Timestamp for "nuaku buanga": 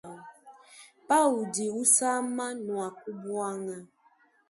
2.65-3.77